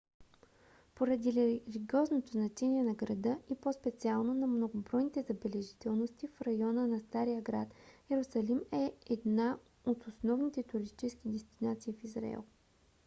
поради 0.95 1.33
религиозното 1.33 2.31
значение 2.31 2.83
на 2.83 2.93
града 2.93 3.39
и 3.49 3.55
по-специално 3.55 4.33
на 4.33 4.47
многобройните 4.47 5.21
забележителности 5.21 6.27
в 6.27 6.41
района 6.41 6.87
на 6.87 6.99
стария 6.99 7.41
град 7.41 7.67
йерусалим 8.11 8.61
е 8.73 8.91
една 9.09 9.57
от 9.85 10.05
основните 10.07 10.63
туристически 10.63 11.29
дестинации 11.29 11.93
в 11.93 12.03
израел 12.03 12.43